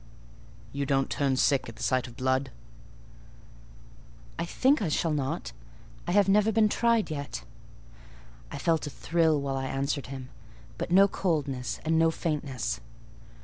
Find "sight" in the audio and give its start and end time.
1.83-2.07